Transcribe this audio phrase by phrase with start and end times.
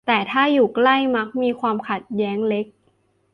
[0.07, 2.65] แต่ถ้าอยู่ใกล้มักมีความขัดแย้งเล็ก